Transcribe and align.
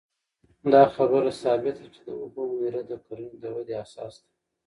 دا 0.73 0.83
خبره 0.95 1.31
ثابته 1.41 1.81
ده 1.83 1.87
چې 1.93 2.01
د 2.07 2.09
اوبو 2.21 2.41
مدیریت 2.51 2.85
د 2.89 2.93
کرنې 3.05 3.35
د 3.39 3.43
ودې 3.55 3.75
اساس 3.85 4.13
دی. 4.23 4.31